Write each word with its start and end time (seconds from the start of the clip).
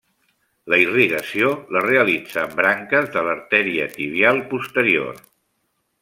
La 0.73 0.77
irrigació 0.83 1.49
la 1.77 1.83
realitzen 1.87 2.55
branques 2.63 3.11
de 3.17 3.23
l'artèria 3.29 3.85
tibial 3.99 4.41
posterior. 4.55 5.21